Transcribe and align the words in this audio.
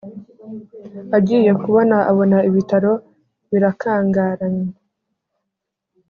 agiye 1.17 1.51
kubona 1.61 1.95
abona 2.11 2.37
ibitaro 2.49 2.93
birakangaranye 3.51 4.67